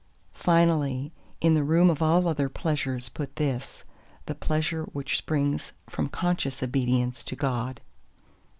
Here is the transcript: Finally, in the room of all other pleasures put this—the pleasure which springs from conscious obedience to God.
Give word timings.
Finally, 0.33 1.13
in 1.41 1.53
the 1.53 1.63
room 1.63 1.87
of 1.91 2.01
all 2.01 2.27
other 2.27 2.49
pleasures 2.49 3.07
put 3.07 3.35
this—the 3.35 4.33
pleasure 4.33 4.85
which 4.85 5.15
springs 5.15 5.73
from 5.87 6.09
conscious 6.09 6.63
obedience 6.63 7.23
to 7.23 7.35
God. 7.35 7.81